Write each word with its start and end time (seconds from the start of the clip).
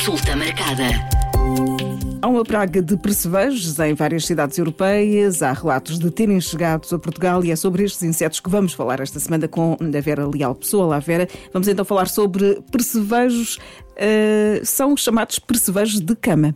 Consulta 0.00 0.34
marcada. 0.34 0.84
Há 2.22 2.26
uma 2.26 2.42
praga 2.42 2.80
de 2.80 2.96
percevejos 2.96 3.78
em 3.78 3.92
várias 3.92 4.24
cidades 4.24 4.56
europeias. 4.56 5.42
Há 5.42 5.52
relatos 5.52 5.98
de 5.98 6.10
terem 6.10 6.40
chegado 6.40 6.86
a 6.90 6.98
Portugal 6.98 7.44
e 7.44 7.50
é 7.50 7.56
sobre 7.56 7.84
estes 7.84 8.02
insetos 8.02 8.40
que 8.40 8.48
vamos 8.48 8.72
falar 8.72 9.00
esta 9.00 9.20
semana 9.20 9.46
com 9.46 9.76
a 9.78 10.00
Vera 10.00 10.26
Leal 10.26 10.54
Pessoa. 10.54 10.86
Olá, 10.86 11.00
Vera. 11.00 11.28
Vamos 11.52 11.68
então 11.68 11.84
falar 11.84 12.08
sobre 12.08 12.62
percevejos. 12.72 13.56
Uh, 13.56 14.64
são 14.64 14.96
chamados 14.96 15.38
percevejos 15.38 16.00
de 16.00 16.16
cama. 16.16 16.54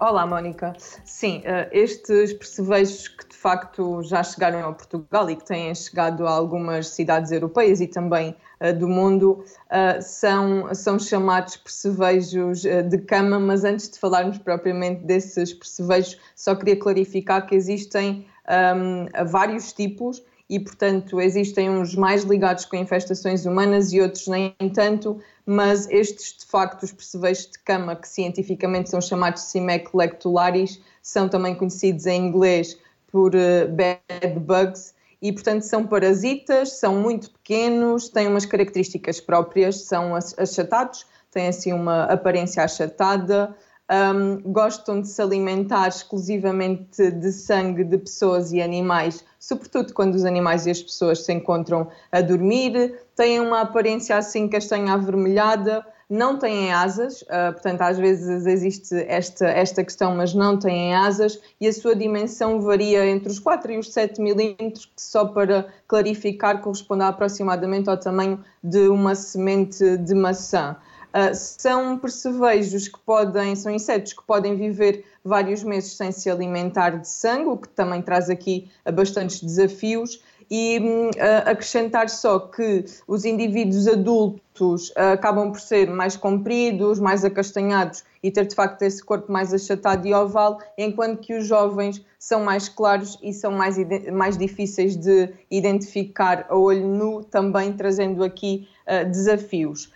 Olá, 0.00 0.26
Mónica. 0.26 0.72
Sim, 1.04 1.40
uh, 1.40 1.68
estes 1.72 2.32
percevejos 2.32 3.08
que 3.08 3.28
de 3.28 3.36
facto 3.36 4.02
já 4.04 4.22
chegaram 4.22 4.66
a 4.66 4.72
Portugal 4.72 5.28
e 5.28 5.36
que 5.36 5.44
têm 5.44 5.74
chegado 5.74 6.26
a 6.26 6.30
algumas 6.30 6.88
cidades 6.88 7.30
europeias 7.30 7.78
e 7.82 7.86
também 7.86 8.30
uh, 8.30 8.34
do 8.78 8.88
mundo 8.88 9.44
uh, 9.66 10.00
são, 10.00 10.74
são 10.74 10.98
chamados 10.98 11.56
percevejos 11.56 12.62
de 12.62 12.98
cama, 12.98 13.38
mas 13.38 13.64
antes 13.64 13.90
de 13.90 13.98
falarmos 13.98 14.38
propriamente 14.38 15.04
desses 15.04 15.52
percevejos, 15.52 16.18
só 16.34 16.54
queria 16.54 16.78
clarificar 16.78 17.46
que 17.46 17.54
existem 17.54 18.26
um, 18.48 19.06
vários 19.26 19.72
tipos 19.72 20.22
e, 20.48 20.60
portanto, 20.60 21.20
existem 21.20 21.68
uns 21.68 21.94
mais 21.94 22.22
ligados 22.22 22.64
com 22.64 22.76
infestações 22.76 23.44
humanas 23.44 23.92
e 23.92 24.00
outros 24.00 24.28
nem 24.28 24.54
tanto, 24.72 25.18
mas 25.44 25.88
estes, 25.90 26.36
de 26.38 26.46
facto, 26.46 26.84
os 26.84 26.92
percevejos 26.92 27.46
de 27.50 27.58
cama, 27.58 27.96
que 27.96 28.08
cientificamente 28.08 28.90
são 28.90 29.00
chamados 29.00 29.42
Cimec 29.42 29.90
lectularis, 29.92 30.80
são 31.02 31.28
também 31.28 31.54
conhecidos 31.54 32.06
em 32.06 32.28
inglês 32.28 32.78
por 33.10 33.34
uh, 33.34 33.68
bed 33.70 34.38
bugs, 34.40 34.94
e, 35.26 35.32
portanto, 35.32 35.62
são 35.62 35.84
parasitas, 35.84 36.74
são 36.74 36.94
muito 36.94 37.32
pequenos, 37.32 38.08
têm 38.08 38.28
umas 38.28 38.46
características 38.46 39.20
próprias, 39.20 39.82
são 39.82 40.14
achatados, 40.14 41.04
têm 41.32 41.48
assim 41.48 41.72
uma 41.72 42.04
aparência 42.04 42.62
achatada, 42.62 43.52
um, 43.90 44.52
gostam 44.52 45.00
de 45.00 45.08
se 45.08 45.20
alimentar 45.20 45.88
exclusivamente 45.88 47.10
de 47.10 47.32
sangue 47.32 47.82
de 47.82 47.98
pessoas 47.98 48.52
e 48.52 48.62
animais, 48.62 49.24
sobretudo 49.40 49.92
quando 49.92 50.14
os 50.14 50.24
animais 50.24 50.64
e 50.64 50.70
as 50.70 50.80
pessoas 50.80 51.24
se 51.24 51.32
encontram 51.32 51.88
a 52.12 52.20
dormir, 52.20 52.96
têm 53.16 53.40
uma 53.40 53.62
aparência 53.62 54.16
assim 54.16 54.46
castanha 54.46 54.92
avermelhada, 54.92 55.84
não 56.08 56.38
têm 56.38 56.72
asas, 56.72 57.22
uh, 57.22 57.52
portanto, 57.52 57.82
às 57.82 57.98
vezes 57.98 58.46
existe 58.46 58.94
esta, 59.08 59.46
esta 59.46 59.82
questão, 59.82 60.14
mas 60.14 60.32
não 60.32 60.56
têm 60.58 60.94
asas, 60.94 61.40
e 61.60 61.66
a 61.66 61.72
sua 61.72 61.96
dimensão 61.96 62.60
varia 62.60 63.04
entre 63.06 63.28
os 63.28 63.40
4 63.40 63.72
e 63.72 63.78
os 63.78 63.92
7 63.92 64.20
milímetros, 64.20 64.86
que 64.86 65.02
só 65.02 65.24
para 65.24 65.66
clarificar 65.88 66.60
corresponde 66.60 67.02
aproximadamente 67.02 67.90
ao 67.90 67.96
tamanho 67.96 68.42
de 68.62 68.88
uma 68.88 69.14
semente 69.16 69.96
de 69.98 70.14
maçã. 70.14 70.76
Uh, 71.08 71.34
são 71.34 71.98
percevejos 71.98 72.88
que 72.88 72.98
podem, 73.00 73.56
são 73.56 73.72
insetos 73.72 74.12
que 74.12 74.22
podem 74.22 74.54
viver 74.54 75.04
vários 75.24 75.64
meses 75.64 75.96
sem 75.96 76.12
se 76.12 76.30
alimentar 76.30 76.90
de 76.90 77.08
sangue, 77.08 77.48
o 77.48 77.56
que 77.56 77.68
também 77.68 78.00
traz 78.00 78.30
aqui 78.30 78.70
bastantes 78.94 79.42
desafios. 79.42 80.22
E 80.50 80.78
uh, 80.78 81.50
acrescentar 81.50 82.08
só 82.08 82.38
que 82.38 82.84
os 83.08 83.24
indivíduos 83.24 83.88
adultos 83.88 84.90
uh, 84.90 85.12
acabam 85.14 85.50
por 85.50 85.60
ser 85.60 85.90
mais 85.90 86.16
compridos, 86.16 87.00
mais 87.00 87.24
acastanhados 87.24 88.04
e 88.22 88.30
ter 88.30 88.46
de 88.46 88.54
facto 88.54 88.82
esse 88.82 89.04
corpo 89.04 89.30
mais 89.30 89.52
achatado 89.52 90.06
e 90.06 90.14
oval, 90.14 90.58
enquanto 90.78 91.20
que 91.20 91.34
os 91.34 91.46
jovens 91.46 92.04
são 92.18 92.44
mais 92.44 92.68
claros 92.68 93.18
e 93.22 93.32
são 93.32 93.50
mais, 93.50 93.76
mais 94.12 94.38
difíceis 94.38 94.96
de 94.96 95.30
identificar 95.50 96.46
a 96.48 96.56
olho 96.56 96.86
nu, 96.86 97.24
também 97.24 97.72
trazendo 97.72 98.22
aqui 98.22 98.68
uh, 98.86 99.08
desafios. 99.10 99.92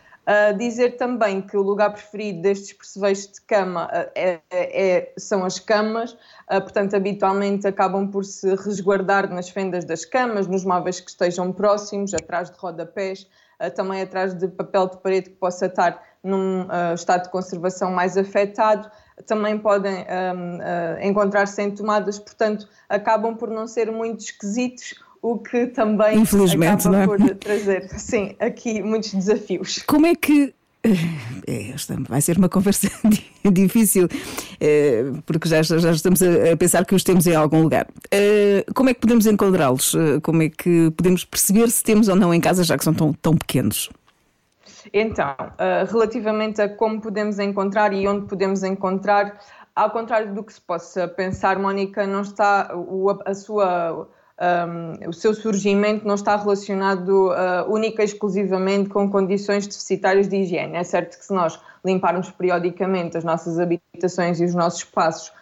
Dizer 0.58 0.96
também 0.96 1.40
que 1.40 1.56
o 1.56 1.62
lugar 1.62 1.92
preferido 1.92 2.42
destes 2.42 2.72
percevejos 2.72 3.32
de 3.32 3.40
cama 3.40 3.86
uh, 3.86 4.10
é, 4.14 4.40
é, 4.50 5.12
são 5.18 5.44
as 5.44 5.58
camas, 5.58 6.12
uh, 6.12 6.60
portanto, 6.60 6.94
habitualmente 6.94 7.66
acabam 7.66 8.06
por 8.08 8.24
se 8.24 8.54
resguardar 8.54 9.28
nas 9.32 9.48
fendas 9.48 9.84
das 9.84 10.04
camas, 10.04 10.46
nos 10.46 10.64
móveis 10.64 11.00
que 11.00 11.10
estejam 11.10 11.50
próximos, 11.52 12.14
atrás 12.14 12.50
de 12.50 12.56
rodapés, 12.58 13.26
também 13.74 14.00
atrás 14.00 14.32
de 14.32 14.46
papel 14.48 14.88
de 14.88 14.98
parede 14.98 15.30
que 15.30 15.36
possa 15.36 15.66
estar 15.66 16.02
num 16.22 16.66
estado 16.94 17.24
de 17.24 17.30
conservação 17.30 17.90
mais 17.90 18.16
afetado. 18.16 18.90
Também 19.26 19.58
podem 19.58 20.06
encontrar-se 21.02 21.60
em 21.60 21.70
tomadas, 21.70 22.18
portanto, 22.18 22.66
acabam 22.88 23.36
por 23.36 23.50
não 23.50 23.66
ser 23.66 23.92
muito 23.92 24.20
esquisitos 24.20 24.94
o 25.22 25.38
que 25.38 25.66
também 25.66 26.18
Infelizmente, 26.18 26.88
acaba 26.88 27.02
é? 27.02 27.06
por 27.06 27.34
trazer, 27.36 27.88
sim, 27.98 28.34
aqui 28.38 28.82
muitos 28.82 29.12
desafios. 29.12 29.82
Como 29.86 30.06
é 30.06 30.14
que 30.14 30.54
eh, 30.82 31.72
esta 31.74 31.94
vai 32.08 32.20
ser 32.22 32.38
uma 32.38 32.48
conversa 32.48 32.88
difícil, 33.52 34.08
eh, 34.58 35.12
porque 35.26 35.46
já, 35.48 35.60
já 35.62 35.90
estamos 35.90 36.22
a 36.22 36.56
pensar 36.56 36.86
que 36.86 36.94
os 36.94 37.04
temos 37.04 37.26
em 37.26 37.34
algum 37.34 37.62
lugar. 37.62 37.86
Eh, 38.10 38.64
como 38.74 38.88
é 38.88 38.94
que 38.94 39.00
podemos 39.00 39.26
encontrá-los? 39.26 39.94
Como 40.22 40.42
é 40.42 40.48
que 40.48 40.90
podemos 40.92 41.24
perceber 41.24 41.70
se 41.70 41.82
temos 41.82 42.08
ou 42.08 42.16
não 42.16 42.32
em 42.32 42.40
casa, 42.40 42.64
já 42.64 42.78
que 42.78 42.84
são 42.84 42.94
tão, 42.94 43.12
tão 43.12 43.36
pequenos? 43.36 43.90
Então, 44.92 45.36
relativamente 45.90 46.62
a 46.62 46.68
como 46.68 47.00
podemos 47.00 47.38
encontrar 47.38 47.92
e 47.92 48.08
onde 48.08 48.26
podemos 48.26 48.62
encontrar, 48.62 49.38
ao 49.76 49.90
contrário 49.90 50.34
do 50.34 50.42
que 50.42 50.54
se 50.54 50.60
possa 50.60 51.06
pensar, 51.06 51.58
Mónica, 51.58 52.06
não 52.06 52.22
está 52.22 52.74
a 53.26 53.34
sua 53.34 54.08
um, 54.40 55.08
o 55.08 55.12
seu 55.12 55.34
surgimento 55.34 56.06
não 56.06 56.14
está 56.14 56.34
relacionado 56.34 57.28
uh, 57.28 57.70
única 57.70 58.02
e 58.02 58.06
exclusivamente 58.06 58.88
com 58.88 59.10
condições 59.10 59.66
deficitárias 59.66 60.28
de 60.28 60.36
higiene. 60.36 60.76
É 60.76 60.84
certo 60.84 61.18
que 61.18 61.24
se 61.24 61.32
nós 61.32 61.60
limparmos 61.84 62.30
periodicamente 62.30 63.18
as 63.18 63.24
nossas 63.24 63.58
habitações 63.58 64.40
e 64.40 64.44
os 64.44 64.54
nossos 64.54 64.80
espaços, 64.80 65.32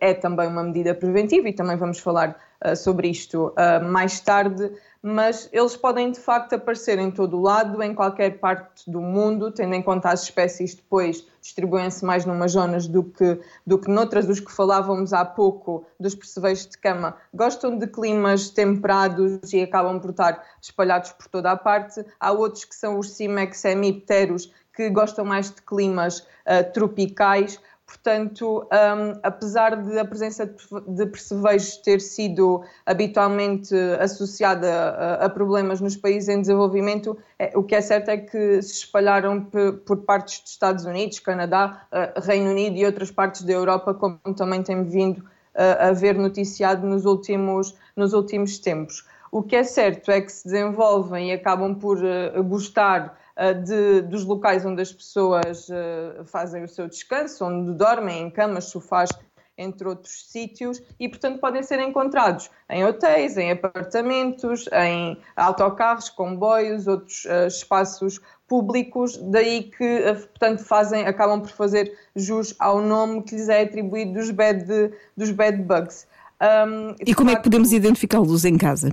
é 0.00 0.14
também 0.14 0.46
uma 0.46 0.62
medida 0.62 0.94
preventiva 0.94 1.48
e 1.48 1.52
também 1.52 1.76
vamos 1.76 1.98
falar 1.98 2.36
uh, 2.64 2.76
sobre 2.76 3.08
isto 3.08 3.48
uh, 3.48 3.84
mais 3.84 4.20
tarde, 4.20 4.70
mas 5.08 5.48
eles 5.52 5.76
podem 5.76 6.10
de 6.10 6.18
facto 6.18 6.54
aparecer 6.54 6.98
em 6.98 7.12
todo 7.12 7.38
o 7.38 7.40
lado, 7.40 7.80
em 7.80 7.94
qualquer 7.94 8.40
parte 8.40 8.90
do 8.90 9.00
mundo, 9.00 9.52
tendo 9.52 9.72
em 9.72 9.80
conta 9.80 10.08
as 10.08 10.24
espécies 10.24 10.74
depois 10.74 11.24
distribuem-se 11.40 12.04
mais 12.04 12.24
numas 12.24 12.50
zonas 12.50 12.88
do 12.88 13.04
que, 13.04 13.40
do 13.64 13.78
que 13.78 13.88
noutras, 13.88 14.26
dos 14.26 14.40
que 14.40 14.50
falávamos 14.50 15.12
há 15.12 15.24
pouco, 15.24 15.86
dos 16.00 16.16
percevejos 16.16 16.66
de 16.66 16.76
cama, 16.78 17.16
gostam 17.32 17.78
de 17.78 17.86
climas 17.86 18.50
temperados 18.50 19.52
e 19.52 19.62
acabam 19.62 20.00
por 20.00 20.10
estar 20.10 20.44
espalhados 20.60 21.12
por 21.12 21.28
toda 21.28 21.52
a 21.52 21.56
parte. 21.56 22.04
Há 22.18 22.32
outros 22.32 22.64
que 22.64 22.74
são 22.74 22.98
os 22.98 23.12
Cimex 23.12 23.64
hemipteros, 23.64 24.52
que 24.74 24.90
gostam 24.90 25.24
mais 25.24 25.50
de 25.52 25.62
climas 25.62 26.18
uh, 26.18 26.72
tropicais. 26.72 27.60
Portanto, 27.86 28.66
um, 28.72 29.20
apesar 29.22 29.76
de 29.76 29.96
a 29.96 30.04
presença 30.04 30.44
de 30.88 31.06
percevejos 31.06 31.76
ter 31.76 32.00
sido 32.00 32.64
habitualmente 32.84 33.72
associada 34.00 34.68
a, 34.68 35.26
a, 35.26 35.30
problemas 35.30 35.80
nos 35.80 35.96
países 35.96 36.28
em 36.28 36.40
desenvolvimento, 36.40 37.16
é, 37.38 37.52
o 37.54 37.62
que 37.62 37.76
é 37.76 37.80
certo 37.80 38.08
é 38.08 38.16
que 38.16 38.60
se 38.60 38.72
espalharam 38.72 39.40
por 39.86 39.98
partes 39.98 40.40
dos 40.40 40.50
Estados 40.50 40.84
Unidos, 40.84 41.20
Canadá, 41.20 41.86
uh, 41.92 42.20
Reino 42.20 42.50
Unido 42.50 42.76
e 42.76 42.84
outras 42.84 43.12
partes 43.12 43.42
da 43.42 43.52
Europa, 43.52 43.94
como 43.94 44.18
também 44.36 44.64
tem 44.64 44.82
vindo 44.82 45.18
uh, 45.18 45.88
a 45.88 45.92
ver 45.92 46.16
noticiado 46.16 46.84
nos 46.84 47.04
últimos, 47.04 47.72
nos 47.94 48.12
últimos 48.12 48.58
tempos. 48.58 49.04
O 49.30 49.42
que 49.42 49.54
é 49.54 49.62
certo 49.62 50.10
é 50.10 50.20
que 50.20 50.32
se 50.32 50.44
desenvolvem 50.44 51.30
e 51.30 51.32
acabam 51.32 51.74
por 51.74 51.98
uh, 51.98 52.42
gostar 52.42 53.06
uh, 53.06 53.25
de, 53.64 54.02
dos 54.02 54.24
locais 54.24 54.64
onde 54.64 54.82
as 54.82 54.92
pessoas 54.92 55.68
uh, 55.68 56.24
fazem 56.24 56.64
o 56.64 56.68
seu 56.68 56.88
descanso, 56.88 57.44
onde 57.44 57.72
dormem, 57.76 58.22
em 58.22 58.30
camas, 58.30 58.64
sofás, 58.64 59.10
entre 59.58 59.88
outros 59.88 60.30
sítios, 60.30 60.82
e 61.00 61.08
portanto 61.08 61.40
podem 61.40 61.62
ser 61.62 61.80
encontrados 61.80 62.50
em 62.68 62.84
hotéis, 62.84 63.36
em 63.38 63.50
apartamentos, 63.50 64.68
em 64.70 65.18
autocarros, 65.34 66.10
comboios, 66.10 66.86
outros 66.86 67.26
espaços 67.46 68.20
públicos, 68.46 69.16
daí 69.16 69.64
que 69.64 70.02
portanto 70.28 70.62
fazem, 70.62 71.06
acabam 71.06 71.40
por 71.40 71.50
fazer 71.50 71.96
jus 72.14 72.54
ao 72.58 72.82
nome 72.82 73.22
que 73.22 73.34
lhes 73.34 73.48
é 73.48 73.62
atribuído 73.62 74.12
dos 74.12 74.30
bed, 74.30 74.92
dos 75.16 75.30
bed 75.30 75.62
bugs. 75.62 76.06
Um, 76.40 76.94
e 77.06 77.14
como 77.14 77.30
facto, 77.30 77.38
é 77.38 77.42
que 77.42 77.42
podemos 77.44 77.72
identificá-los 77.72 78.44
em 78.44 78.58
casa? 78.58 78.90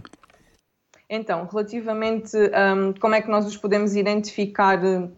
Então, 1.10 1.48
relativamente 1.52 2.36
um, 2.38 2.94
como 3.00 3.16
é 3.16 3.22
que 3.22 3.30
nós 3.30 3.46
os 3.46 3.58
podemos 3.58 3.96
identificar 3.96 4.84
uh, 4.84 5.12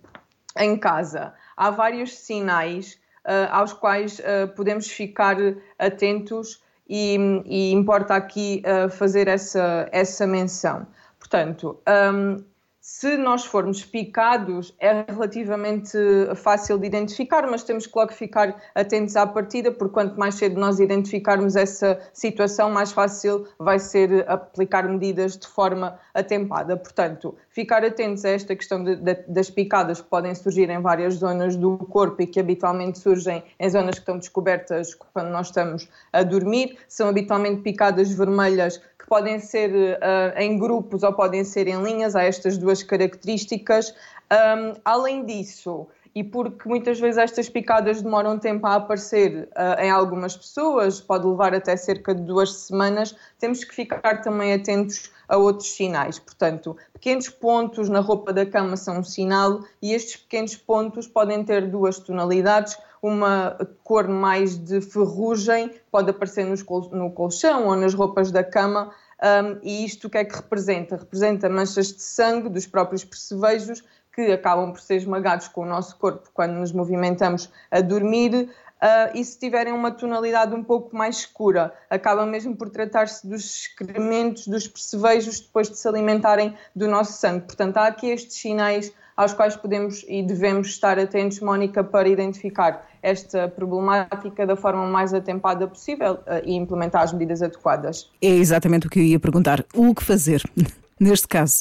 em 0.57 0.77
casa, 0.77 1.33
há 1.55 1.69
vários 1.69 2.17
sinais 2.17 2.99
uh, 3.25 3.51
aos 3.51 3.73
quais 3.73 4.19
uh, 4.19 4.47
podemos 4.55 4.89
ficar 4.89 5.37
atentos 5.77 6.63
e, 6.87 7.17
e 7.45 7.71
importa 7.71 8.15
aqui 8.15 8.61
uh, 8.65 8.89
fazer 8.89 9.27
essa, 9.27 9.89
essa 9.91 10.27
menção. 10.27 10.87
Portanto, 11.19 11.79
um, 12.13 12.43
se 12.87 13.17
nós 13.17 13.43
formos 13.43 13.83
picados, 13.83 14.75
é 14.79 15.05
relativamente 15.11 15.97
fácil 16.35 16.77
de 16.77 16.85
identificar, 16.85 17.47
mas 17.49 17.63
temos 17.63 17.87
que 17.87 17.97
logo 17.97 18.13
ficar 18.13 18.61
atentos 18.75 19.15
à 19.15 19.25
partida, 19.25 19.71
porque 19.71 19.95
quanto 19.95 20.19
mais 20.19 20.35
cedo 20.35 20.59
nós 20.59 20.79
identificarmos 20.79 21.55
essa 21.55 21.99
situação, 22.13 22.69
mais 22.69 22.91
fácil 22.91 23.47
vai 23.57 23.79
ser 23.79 24.23
aplicar 24.29 24.87
medidas 24.87 25.35
de 25.35 25.47
forma 25.47 25.99
atempada. 26.13 26.77
Portanto, 26.77 27.35
ficar 27.55 27.85
atentos 27.85 28.25
a 28.25 28.31
esta 28.31 28.53
questão 28.53 28.83
de, 28.83 28.97
de, 28.97 29.15
das 29.29 29.49
picadas 29.49 30.01
que 30.01 30.09
podem 30.09 30.35
surgir 30.35 30.69
em 30.69 30.81
várias 30.81 31.13
zonas 31.13 31.55
do 31.55 31.77
corpo 31.77 32.21
e 32.21 32.27
que 32.27 32.37
habitualmente 32.37 32.99
surgem 32.99 33.41
em 33.57 33.69
zonas 33.69 33.95
que 33.95 34.01
estão 34.01 34.17
descobertas 34.17 34.93
quando 34.93 35.29
nós 35.29 35.47
estamos 35.47 35.87
a 36.11 36.21
dormir. 36.21 36.77
São 36.89 37.07
habitualmente 37.07 37.61
picadas 37.61 38.11
vermelhas 38.11 38.81
que 38.99 39.07
podem 39.07 39.39
ser 39.39 39.71
uh, 39.71 40.37
em 40.37 40.59
grupos 40.59 41.01
ou 41.01 41.13
podem 41.13 41.45
ser 41.45 41.69
em 41.69 41.81
linhas, 41.81 42.13
há 42.13 42.23
estas 42.23 42.57
duas 42.57 42.83
características. 42.83 43.95
Um, 44.29 44.73
além 44.83 45.25
disso, 45.25 45.87
e 46.13 46.25
porque 46.25 46.67
muitas 46.67 46.99
vezes 46.99 47.17
estas 47.17 47.47
picadas 47.47 48.01
demoram 48.01 48.37
tempo 48.37 48.67
a 48.67 48.75
aparecer 48.75 49.47
uh, 49.51 49.81
em 49.81 49.89
algumas 49.89 50.35
pessoas, 50.35 50.99
pode 50.99 51.25
levar 51.25 51.53
até 51.53 51.77
cerca 51.77 52.13
de 52.13 52.21
duas 52.21 52.53
semanas, 52.53 53.15
temos 53.39 53.63
que 53.63 53.73
ficar 53.73 54.21
também 54.21 54.53
atentos 54.53 55.09
a 55.27 55.37
outros 55.37 55.71
sinais. 55.71 56.19
Portanto, 56.19 56.75
pequenos 56.93 57.29
pontos 57.29 57.89
na 57.89 57.99
roupa 57.99 58.31
da 58.31 58.45
cama 58.45 58.77
são 58.77 58.99
um 58.99 59.03
sinal 59.03 59.61
e 59.81 59.93
estes 59.93 60.17
pequenos 60.17 60.55
pontos 60.55 61.07
podem 61.07 61.43
ter 61.43 61.69
duas 61.69 61.99
tonalidades, 61.99 62.77
uma 63.01 63.57
cor 63.83 64.07
mais 64.07 64.57
de 64.57 64.81
ferrugem, 64.81 65.71
pode 65.91 66.09
aparecer 66.09 66.63
col 66.63 66.89
no 66.91 67.11
colchão 67.11 67.67
ou 67.67 67.75
nas 67.75 67.93
roupas 67.93 68.31
da 68.31 68.43
cama, 68.43 68.91
um, 69.21 69.59
e 69.63 69.85
isto 69.85 70.07
o 70.07 70.09
que 70.09 70.17
é 70.17 70.25
que 70.25 70.35
representa? 70.35 70.97
Representa 70.97 71.49
manchas 71.49 71.87
de 71.93 72.01
sangue 72.01 72.49
dos 72.49 72.67
próprios 72.67 73.05
percevejos 73.05 73.81
que 74.15 74.31
acabam 74.31 74.71
por 74.71 74.79
ser 74.79 74.95
esmagados 74.95 75.49
com 75.49 75.61
o 75.61 75.65
nosso 75.65 75.97
corpo 75.97 76.29
quando 76.33 76.53
nos 76.53 76.71
movimentamos 76.71 77.51
a 77.69 77.81
dormir. 77.81 78.49
Uh, 78.75 79.17
e 79.17 79.23
se 79.23 79.39
tiverem 79.39 79.73
uma 79.73 79.89
tonalidade 79.89 80.53
um 80.53 80.63
pouco 80.63 80.95
mais 80.95 81.19
escura, 81.19 81.73
acaba 81.89 82.25
mesmo 82.25 82.55
por 82.55 82.69
tratar-se 82.69 83.27
dos 83.27 83.43
excrementos 83.43 84.47
dos 84.47 84.67
percevejos 84.67 85.39
depois 85.39 85.69
de 85.69 85.77
se 85.77 85.87
alimentarem 85.87 86.55
do 86.75 86.87
nosso 86.87 87.13
sangue. 87.13 87.45
Portanto, 87.45 87.77
há 87.77 87.87
aqui 87.87 88.09
estes 88.09 88.37
sinais 88.37 88.93
aos 89.15 89.33
quais 89.33 89.55
podemos 89.55 90.05
e 90.07 90.21
devemos 90.21 90.67
estar 90.67 90.99
atentos, 90.99 91.39
Mónica, 91.39 91.83
para 91.83 92.07
identificar 92.07 92.85
esta 93.01 93.47
problemática 93.47 94.45
da 94.45 94.55
forma 94.55 94.85
mais 94.85 95.13
atempada 95.13 95.67
possível 95.67 96.15
uh, 96.15 96.41
e 96.43 96.53
implementar 96.53 97.03
as 97.03 97.13
medidas 97.13 97.41
adequadas. 97.41 98.09
É 98.21 98.27
exatamente 98.27 98.87
o 98.87 98.89
que 98.89 98.99
eu 98.99 99.03
ia 99.03 99.19
perguntar. 99.19 99.65
O 99.73 99.95
que 99.95 100.03
fazer 100.03 100.43
neste 100.99 101.27
caso? 101.27 101.59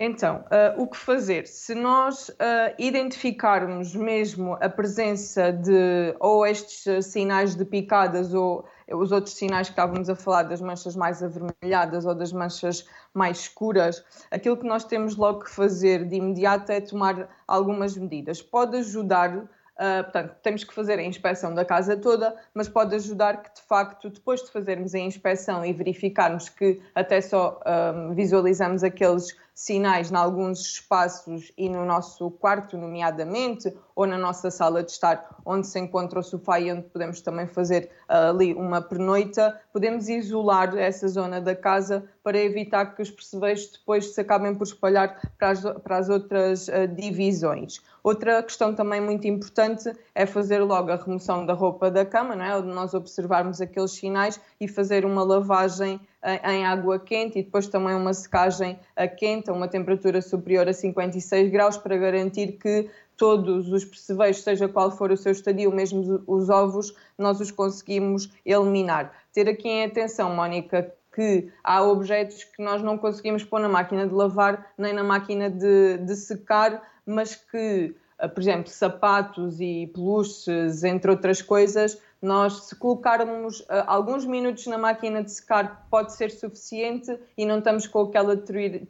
Então, 0.00 0.44
uh, 0.44 0.80
o 0.80 0.86
que 0.86 0.96
fazer? 0.96 1.48
Se 1.48 1.74
nós 1.74 2.28
uh, 2.28 2.34
identificarmos 2.78 3.96
mesmo 3.96 4.56
a 4.60 4.68
presença 4.68 5.52
de 5.52 6.14
ou 6.20 6.46
estes 6.46 6.86
uh, 6.86 7.02
sinais 7.02 7.56
de 7.56 7.64
picadas 7.64 8.32
ou 8.32 8.64
os 8.88 9.10
outros 9.10 9.34
sinais 9.34 9.66
que 9.66 9.72
estávamos 9.72 10.08
a 10.08 10.14
falar 10.14 10.44
das 10.44 10.60
manchas 10.60 10.94
mais 10.94 11.20
avermelhadas 11.20 12.06
ou 12.06 12.14
das 12.14 12.32
manchas 12.32 12.86
mais 13.12 13.40
escuras, 13.40 14.04
aquilo 14.30 14.56
que 14.56 14.66
nós 14.66 14.84
temos 14.84 15.16
logo 15.16 15.40
que 15.40 15.50
fazer 15.50 16.06
de 16.06 16.14
imediato 16.14 16.70
é 16.70 16.80
tomar 16.80 17.28
algumas 17.46 17.96
medidas. 17.96 18.40
Pode 18.40 18.76
ajudar 18.76 19.48
Uh, 19.78 20.02
portanto, 20.02 20.34
temos 20.42 20.64
que 20.64 20.74
fazer 20.74 20.98
a 20.98 21.04
inspeção 21.04 21.54
da 21.54 21.64
casa 21.64 21.96
toda, 21.96 22.34
mas 22.52 22.68
pode 22.68 22.96
ajudar 22.96 23.40
que, 23.40 23.54
de 23.54 23.62
facto, 23.62 24.10
depois 24.10 24.42
de 24.42 24.50
fazermos 24.50 24.92
a 24.92 24.98
inspeção 24.98 25.64
e 25.64 25.72
verificarmos 25.72 26.48
que 26.48 26.82
até 26.96 27.20
só 27.20 27.60
uh, 27.60 28.12
visualizamos 28.12 28.82
aqueles 28.82 29.36
sinais 29.58 30.12
em 30.12 30.14
alguns 30.14 30.60
espaços 30.60 31.50
e 31.58 31.68
no 31.68 31.84
nosso 31.84 32.30
quarto, 32.30 32.78
nomeadamente, 32.78 33.76
ou 33.92 34.06
na 34.06 34.16
nossa 34.16 34.52
sala 34.52 34.84
de 34.84 34.92
estar, 34.92 35.36
onde 35.44 35.66
se 35.66 35.80
encontra 35.80 36.20
o 36.20 36.22
sofá 36.22 36.60
e 36.60 36.70
onde 36.70 36.82
podemos 36.82 37.20
também 37.20 37.48
fazer 37.48 37.90
uh, 38.08 38.30
ali 38.30 38.54
uma 38.54 38.80
pernoita, 38.80 39.60
podemos 39.72 40.08
isolar 40.08 40.78
essa 40.78 41.08
zona 41.08 41.40
da 41.40 41.56
casa 41.56 42.08
para 42.22 42.38
evitar 42.38 42.94
que 42.94 43.02
os 43.02 43.10
percevejos 43.10 43.72
depois 43.72 44.14
se 44.14 44.20
acabem 44.20 44.54
por 44.54 44.62
espalhar 44.62 45.20
para 45.36 45.48
as, 45.50 45.60
para 45.82 45.96
as 45.96 46.08
outras 46.08 46.68
uh, 46.68 46.86
divisões. 46.94 47.82
Outra 48.04 48.40
questão 48.44 48.72
também 48.72 49.00
muito 49.00 49.26
importante 49.26 49.92
é 50.14 50.24
fazer 50.24 50.60
logo 50.60 50.92
a 50.92 50.96
remoção 50.96 51.44
da 51.44 51.52
roupa 51.52 51.90
da 51.90 52.06
cama, 52.06 52.36
não 52.36 52.44
é? 52.44 52.56
onde 52.56 52.68
nós 52.68 52.94
observarmos 52.94 53.60
aqueles 53.60 53.90
sinais 53.90 54.40
e 54.60 54.68
fazer 54.68 55.04
uma 55.04 55.24
lavagem 55.24 56.00
em 56.24 56.66
água 56.66 56.98
quente 56.98 57.38
e 57.38 57.42
depois 57.42 57.68
também 57.68 57.94
uma 57.94 58.12
secagem 58.12 58.78
a 58.96 59.06
quente 59.06 59.50
a 59.50 59.52
uma 59.52 59.68
temperatura 59.68 60.20
superior 60.20 60.68
a 60.68 60.72
56 60.72 61.50
graus 61.50 61.76
para 61.76 61.96
garantir 61.96 62.58
que 62.58 62.90
todos 63.16 63.70
os 63.70 63.84
percevejos, 63.84 64.42
seja 64.42 64.68
qual 64.68 64.90
for 64.90 65.10
o 65.10 65.16
seu 65.16 65.32
estadio, 65.32 65.72
mesmo 65.72 66.22
os 66.26 66.48
ovos, 66.48 66.94
nós 67.18 67.40
os 67.40 67.50
conseguimos 67.50 68.32
eliminar. 68.46 69.12
Ter 69.32 69.48
aqui 69.48 69.68
em 69.68 69.84
atenção, 69.84 70.34
Mónica, 70.34 70.94
que 71.14 71.50
há 71.64 71.82
objetos 71.82 72.44
que 72.44 72.62
nós 72.62 72.80
não 72.80 72.96
conseguimos 72.96 73.42
pôr 73.42 73.58
na 73.58 73.68
máquina 73.68 74.06
de 74.06 74.14
lavar 74.14 74.72
nem 74.78 74.92
na 74.92 75.02
máquina 75.02 75.50
de, 75.50 75.98
de 75.98 76.14
secar, 76.14 76.80
mas 77.04 77.34
que, 77.34 77.94
por 78.26 78.40
exemplo, 78.40 78.68
sapatos 78.68 79.60
e 79.60 79.90
peluches, 79.94 80.82
entre 80.82 81.10
outras 81.10 81.40
coisas, 81.42 81.98
nós, 82.20 82.64
se 82.64 82.74
colocarmos 82.74 83.60
uh, 83.60 83.84
alguns 83.86 84.24
minutos 84.26 84.66
na 84.66 84.76
máquina 84.76 85.22
de 85.22 85.30
secar, 85.30 85.86
pode 85.88 86.14
ser 86.14 86.30
suficiente 86.30 87.16
e 87.36 87.46
não 87.46 87.58
estamos 87.58 87.86
com 87.86 88.02
aquela 88.02 88.34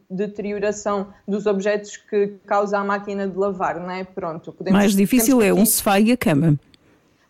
deterioração 0.09 1.13
dos 1.27 1.45
objetos 1.45 1.95
que 1.95 2.39
causa 2.45 2.79
a 2.79 2.83
máquina 2.83 3.27
de 3.27 3.37
lavar, 3.37 3.79
não 3.79 3.91
é? 3.91 4.03
Pronto. 4.03 4.51
Podemos, 4.51 4.79
Mais 4.79 4.95
difícil 4.95 5.41
é 5.41 5.53
um 5.53 5.65
sofá 5.65 5.99
e 5.99 6.11
a 6.11 6.17
cama. 6.17 6.57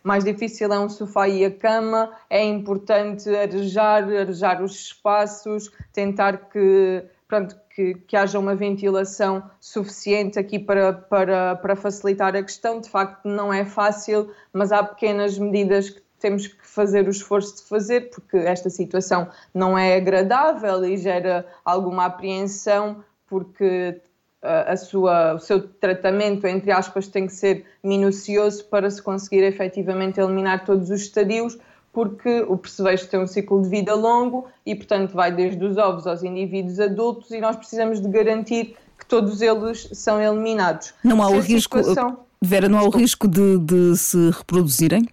Mais 0.02 0.24
difícil 0.24 0.72
é 0.72 0.80
um 0.80 0.88
sofá 0.88 1.28
e 1.28 1.44
a 1.44 1.52
cama. 1.52 2.12
É 2.30 2.44
importante 2.46 3.30
arejar, 3.30 4.04
arejar 4.04 4.64
os 4.64 4.74
espaços, 4.74 5.70
tentar 5.92 6.50
que, 6.50 7.04
pronto, 7.30 7.56
que, 7.70 7.94
que, 7.94 8.18
haja 8.18 8.40
uma 8.40 8.56
ventilação 8.56 9.44
suficiente 9.62 10.40
aqui 10.40 10.58
para, 10.58 10.92
para, 10.92 11.56
para 11.56 11.76
facilitar 11.76 12.36
a 12.36 12.42
questão. 12.42 12.82
De 12.82 12.90
facto, 12.90 13.30
não 13.30 13.54
é 13.54 13.64
fácil, 13.64 14.32
mas 14.52 14.72
há 14.72 14.84
pequenas 14.84 15.38
medidas 15.38 15.92
que 15.92 16.02
temos 16.20 16.48
que 16.48 16.68
fazer 16.68 17.08
o 17.08 17.12
esforço 17.12 17.58
de 17.58 17.70
fazer, 17.70 18.10
porque 18.10 18.36
esta 18.36 18.70
situação 18.70 19.30
não 19.54 19.78
é 19.78 19.96
agradável 19.96 20.84
e 20.84 20.98
gera 20.98 21.46
alguma 21.64 22.06
apreensão, 22.06 23.04
porque 23.28 24.02
a 24.42 24.76
sua, 24.76 25.36
o 25.36 25.40
seu 25.40 25.68
tratamento, 25.68 26.48
entre 26.48 26.72
aspas, 26.72 27.08
tem 27.08 27.28
que 27.28 27.34
ser 27.34 27.66
minucioso 27.84 28.66
para 28.66 28.90
se 28.90 29.02
conseguir 29.02 29.44
efetivamente 29.44 30.20
eliminar 30.20 30.66
todos 30.66 30.90
os 30.90 31.02
estadios 31.02 31.58
porque 31.92 32.42
o 32.48 32.58
percevejo 32.58 33.08
tem 33.08 33.20
um 33.20 33.28
ciclo 33.28 33.62
de 33.62 33.70
vida 33.70 33.94
longo 33.96 34.48
e, 34.66 34.76
portanto, 34.76 35.14
vai 35.14 35.32
desde 35.32 35.64
os 35.64 35.78
ovos 35.78 36.06
aos 36.06 36.24
indivíduos 36.24 36.80
adultos 36.80 37.32
e 37.32 37.40
nós 37.40 37.56
precisamos 37.56 38.00
de 38.00 38.08
garantir 38.10 38.76
que 38.98 39.06
todos 39.06 39.42
eles 39.42 39.90
são 39.94 40.22
eliminados. 40.22 40.94
Não 41.04 41.22
há 41.24 41.30
o 41.30 41.40
risco, 41.40 41.78
situação... 41.78 42.20
Vera, 42.42 42.70
não 42.70 42.80
há 42.80 42.84
o 42.84 42.90
risco 42.90 43.28
de, 43.28 43.58
de 43.58 43.98
se 43.98 44.30
reproduzirem? 44.32 45.08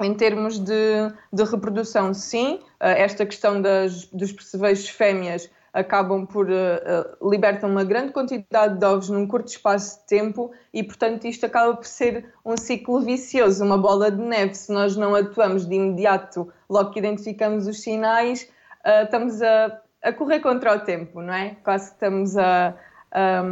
Em 0.00 0.14
termos 0.14 0.58
de, 0.58 1.12
de 1.32 1.44
reprodução, 1.44 2.12
sim. 2.12 2.60
Eh, 2.80 3.02
esta 3.02 3.24
questão 3.24 3.62
das, 3.62 4.06
dos 4.06 4.32
percevejos 4.32 4.88
fêmeas 4.88 5.48
acabam 5.72 6.26
por 6.26 6.48
uh, 6.50 7.30
libertam 7.30 7.70
uma 7.70 7.82
grande 7.82 8.12
quantidade 8.12 8.78
de 8.78 8.84
ovos 8.84 9.08
num 9.08 9.26
curto 9.26 9.48
espaço 9.48 10.00
de 10.00 10.06
tempo 10.06 10.52
e, 10.72 10.82
portanto, 10.82 11.26
isto 11.26 11.46
acaba 11.46 11.74
por 11.74 11.86
ser 11.86 12.26
um 12.44 12.56
ciclo 12.56 13.00
vicioso, 13.00 13.64
uma 13.64 13.78
bola 13.78 14.10
de 14.10 14.20
neve. 14.20 14.54
Se 14.54 14.70
nós 14.70 14.96
não 14.96 15.14
atuamos 15.14 15.66
de 15.66 15.74
imediato, 15.74 16.52
logo 16.68 16.90
que 16.90 16.98
identificamos 16.98 17.66
os 17.66 17.80
sinais, 17.80 18.48
uh, 18.84 19.04
estamos 19.04 19.40
a, 19.40 19.80
a, 20.02 20.12
correr 20.12 20.40
contra 20.40 20.76
o 20.76 20.80
tempo, 20.80 21.22
não 21.22 21.32
é? 21.32 21.56
Quase 21.64 21.88
que 21.88 21.94
estamos 21.94 22.36
a, 22.36 22.74
a, 23.10 23.42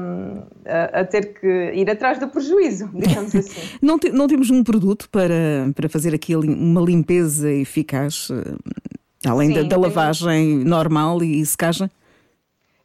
a, 1.00 1.04
ter 1.06 1.40
que 1.40 1.72
ir 1.74 1.88
atrás 1.88 2.18
do 2.18 2.28
prejuízo, 2.28 2.90
digamos 2.92 3.34
assim. 3.34 3.78
não, 3.80 3.98
te, 3.98 4.10
não 4.10 4.28
temos 4.28 4.50
um 4.50 4.62
produto 4.62 5.08
para, 5.08 5.72
para 5.74 5.88
fazer 5.88 6.14
aqui 6.14 6.36
uma 6.36 6.82
limpeza 6.82 7.50
eficaz, 7.50 8.28
além 9.26 9.48
Sim, 9.48 9.54
da, 9.54 9.62
da 9.62 9.78
lavagem 9.78 10.58
normal 10.64 11.22
e 11.22 11.44
secagem? 11.46 11.90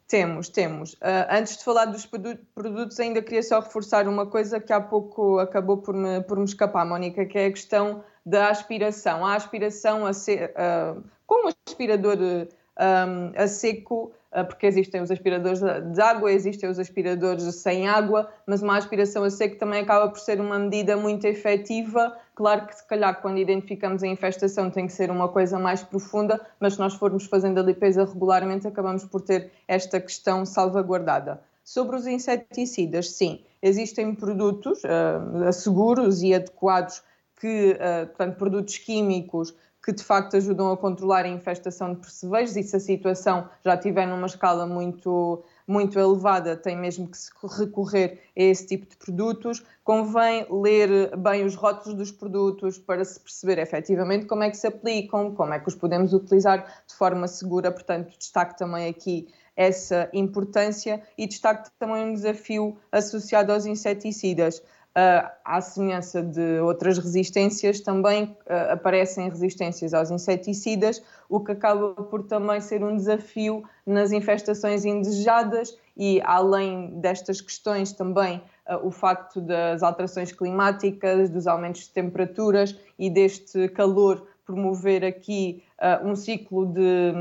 Temos, 0.08 0.48
temos. 0.48 0.92
Uh, 0.94 1.26
antes 1.30 1.56
de 1.56 1.64
falar 1.64 1.86
dos 1.86 2.06
produtos, 2.06 3.00
ainda 3.00 3.20
queria 3.20 3.42
só 3.42 3.58
reforçar 3.58 4.06
uma 4.06 4.24
coisa 4.24 4.60
que 4.60 4.72
há 4.72 4.80
pouco 4.80 5.40
acabou 5.40 5.78
por 5.78 5.94
me, 5.94 6.20
por 6.22 6.38
me 6.38 6.44
escapar, 6.44 6.86
Mónica, 6.86 7.26
que 7.26 7.36
é 7.36 7.46
a 7.46 7.50
questão 7.50 8.04
da 8.24 8.48
aspiração. 8.48 9.26
A 9.26 9.34
aspiração 9.34 10.06
a 10.06 10.12
ser, 10.12 10.52
uh, 10.52 11.02
como 11.26 11.52
aspirador 11.66 12.18
um, 12.18 13.32
a 13.36 13.48
seco, 13.48 14.12
uh, 14.25 14.25
porque 14.44 14.66
existem 14.66 15.02
os 15.02 15.10
aspiradores 15.10 15.60
de 15.60 16.00
água, 16.00 16.32
existem 16.32 16.68
os 16.68 16.78
aspiradores 16.78 17.42
sem 17.56 17.88
água, 17.88 18.28
mas 18.46 18.62
uma 18.62 18.76
aspiração 18.76 19.24
a 19.24 19.30
seco 19.30 19.56
também 19.56 19.80
acaba 19.80 20.08
por 20.08 20.18
ser 20.18 20.40
uma 20.40 20.58
medida 20.58 20.96
muito 20.96 21.24
efetiva 21.26 22.16
Claro 22.36 22.66
que, 22.66 22.76
se 22.76 22.86
calhar, 22.86 23.22
quando 23.22 23.38
identificamos 23.38 24.02
a 24.02 24.06
infestação 24.06 24.70
tem 24.70 24.86
que 24.86 24.92
ser 24.92 25.10
uma 25.10 25.26
coisa 25.26 25.58
mais 25.58 25.82
profunda, 25.82 26.38
mas 26.60 26.74
se 26.74 26.78
nós 26.78 26.92
formos 26.92 27.24
fazendo 27.24 27.58
a 27.58 27.62
limpeza 27.62 28.04
regularmente, 28.04 28.68
acabamos 28.68 29.04
por 29.06 29.22
ter 29.22 29.50
esta 29.66 29.98
questão 29.98 30.44
salvaguardada. 30.44 31.40
Sobre 31.64 31.96
os 31.96 32.06
inseticidas, 32.06 33.10
sim, 33.12 33.40
existem 33.62 34.14
produtos 34.14 34.82
uh, 34.84 35.50
seguros 35.50 36.22
e 36.22 36.34
adequados 36.34 37.02
que, 37.40 37.72
uh, 37.72 38.06
portanto, 38.08 38.36
produtos 38.36 38.76
químicos 38.76 39.54
que 39.86 39.92
de 39.92 40.02
facto 40.02 40.36
ajudam 40.36 40.72
a 40.72 40.76
controlar 40.76 41.24
a 41.24 41.28
infestação 41.28 41.94
de 41.94 42.00
percevejos 42.00 42.56
e 42.56 42.62
se 42.64 42.74
a 42.74 42.80
situação 42.80 43.48
já 43.64 43.76
estiver 43.76 44.04
numa 44.04 44.26
escala 44.26 44.66
muito, 44.66 45.44
muito 45.64 45.96
elevada, 45.96 46.56
tem 46.56 46.76
mesmo 46.76 47.06
que 47.06 47.16
se 47.16 47.30
recorrer 47.56 48.18
a 48.36 48.42
esse 48.42 48.66
tipo 48.66 48.84
de 48.84 48.96
produtos. 48.96 49.64
Convém 49.84 50.44
ler 50.50 51.16
bem 51.16 51.44
os 51.44 51.54
rótulos 51.54 51.96
dos 51.96 52.10
produtos 52.10 52.80
para 52.80 53.04
se 53.04 53.20
perceber 53.20 53.58
efetivamente 53.58 54.26
como 54.26 54.42
é 54.42 54.50
que 54.50 54.56
se 54.56 54.66
aplicam, 54.66 55.32
como 55.32 55.54
é 55.54 55.60
que 55.60 55.68
os 55.68 55.76
podemos 55.76 56.12
utilizar 56.12 56.66
de 56.84 56.92
forma 56.92 57.28
segura. 57.28 57.70
Portanto, 57.70 58.12
destaque 58.18 58.58
também 58.58 58.88
aqui 58.88 59.28
essa 59.56 60.10
importância 60.12 61.00
e 61.16 61.28
destaque 61.28 61.70
também 61.78 62.06
um 62.06 62.12
desafio 62.12 62.76
associado 62.90 63.52
aos 63.52 63.64
inseticidas 63.64 64.60
uh, 64.96 65.30
à 65.44 65.60
semelhança 65.60 66.22
de 66.22 66.58
outras 66.60 66.96
resistências, 66.96 67.80
também 67.80 68.24
uh, 68.24 68.72
aparecem 68.72 69.28
resistências 69.28 69.92
aos 69.92 70.10
inseticidas, 70.10 71.02
o 71.28 71.38
que 71.38 71.52
acaba 71.52 71.92
por 71.94 72.22
também 72.22 72.60
ser 72.60 72.82
um 72.82 72.96
desafio 72.96 73.62
nas 73.84 74.10
infestações 74.10 74.84
indesejadas 74.84 75.76
e, 75.96 76.20
além 76.24 76.98
destas 76.98 77.40
questões, 77.40 77.92
também 77.92 78.42
uh, 78.68 78.86
o 78.86 78.90
facto 78.90 79.40
das 79.40 79.82
alterações 79.82 80.32
climáticas, 80.32 81.28
dos 81.28 81.46
aumentos 81.46 81.82
de 81.82 81.90
temperaturas 81.90 82.74
e 82.98 83.10
deste 83.10 83.68
calor 83.68 84.26
promover 84.46 85.04
aqui 85.04 85.64
um 86.04 86.14
ciclo 86.14 86.66
de, 86.66 87.12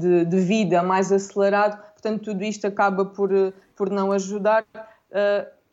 de, 0.00 0.24
de, 0.24 0.40
vida 0.40 0.82
mais 0.82 1.12
acelerado. 1.12 1.80
Portanto, 1.92 2.24
tudo 2.24 2.42
isto 2.42 2.66
acaba 2.66 3.04
por, 3.04 3.30
por 3.76 3.90
não 3.90 4.10
ajudar. 4.10 4.66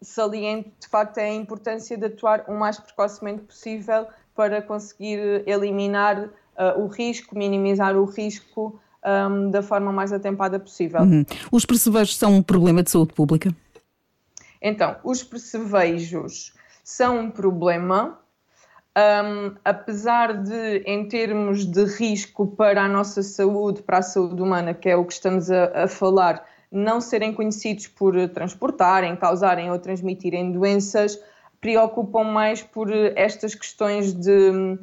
Saliente, 0.02 0.72
de 0.80 0.88
facto, 0.88 1.20
é 1.20 1.26
a 1.26 1.34
importância 1.34 1.98
de 1.98 2.06
atuar 2.06 2.46
o 2.48 2.54
mais 2.54 2.80
precocemente 2.80 3.44
possível 3.44 4.08
para 4.36 4.62
conseguir 4.62 5.44
eliminar 5.46 6.20
uh, 6.20 6.82
o 6.82 6.88
risco, 6.88 7.38
minimizar 7.38 7.96
o 7.96 8.06
risco 8.06 8.80
um, 9.06 9.50
da 9.50 9.62
forma 9.62 9.92
mais 9.92 10.12
atempada 10.14 10.60
possível. 10.60 11.02
Uhum. 11.02 11.26
Os 11.52 11.66
percevejos 11.66 12.18
são 12.18 12.36
um 12.36 12.42
problema 12.42 12.84
de 12.84 12.92
saúde 12.92 13.14
pública? 13.14 13.56
Então, 14.62 14.96
os 15.04 15.24
percevejos 15.24 16.54
são 16.84 17.20
um 17.20 17.32
problema, 17.32 18.20
um, 18.98 19.56
apesar 19.66 20.34
de, 20.44 20.84
em 20.86 21.08
termos 21.08 21.66
de 21.66 21.84
risco 21.86 22.48
para 22.48 22.84
a 22.84 22.88
nossa 22.88 23.24
saúde, 23.24 23.82
para 23.82 24.00
a 24.00 24.04
saúde 24.04 24.42
humana, 24.42 24.74
que 24.74 24.90
é 24.90 24.96
o 24.96 25.06
que 25.06 25.14
estamos 25.14 25.50
a, 25.50 25.84
a 25.84 25.88
falar, 25.88 26.46
não 26.72 27.02
serem 27.02 27.34
conhecidos 27.34 27.88
por 27.88 28.16
transportarem, 28.30 29.16
causarem 29.16 29.70
ou 29.70 29.78
transmitirem 29.78 30.52
doenças, 30.52 31.20
preocupam 31.60 32.24
mais 32.24 32.62
por 32.62 32.90
estas 33.16 33.54
questões 33.54 34.14
de, 34.14 34.78